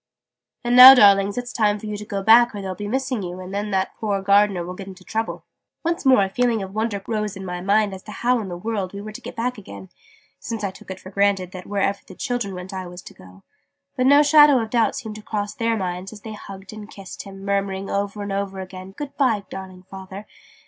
[0.63, 3.39] "And now darlings it's time for you to go back or they'll be missing you
[3.39, 5.43] and then that poor Gardener will get into trouble!"
[5.85, 8.57] Once more a feeling of wonder rose in my mind as to how in the
[8.57, 9.89] world we were to get back again
[10.39, 13.43] since I took it for granted that wherever the children went I was to go
[13.95, 17.21] but no shadow of doubt seemed to cross their minds as they hugged and kissed
[17.21, 20.25] him murmuring over and over again "Good bye darling Father!"